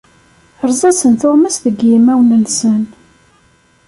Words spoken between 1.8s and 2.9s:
yimawen-nsen!